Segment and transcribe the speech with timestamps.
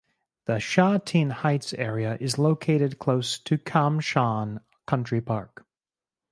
[0.47, 5.63] The Sha Tin Heights area is located close to Kam Shan Country Park.